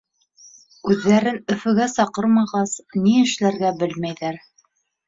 Үҙҙәрен 0.93 1.37
Өфөгә 1.57 1.87
саҡырмағас, 1.97 2.75
ни 3.05 3.17
эшләргә 3.27 3.75
белмәйҙәр. 3.85 4.43